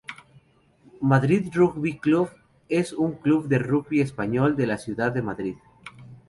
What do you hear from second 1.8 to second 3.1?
Club es